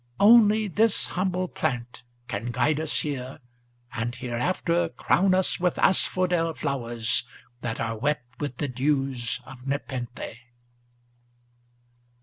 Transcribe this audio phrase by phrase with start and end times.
[0.19, 3.37] Only this humble plant can guide us here,
[3.93, 7.23] and hereafter Crown us with asphodel flowers,
[7.61, 10.39] that are wet with the dews of nepenthe."